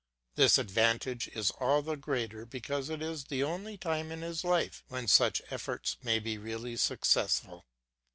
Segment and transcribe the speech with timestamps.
[0.33, 4.83] This advantage is all the greater because this is the only time in his life
[4.87, 7.67] when such efforts may be really successful.